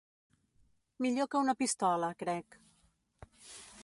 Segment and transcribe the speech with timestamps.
[1.05, 2.57] Millor que una pistola, crec.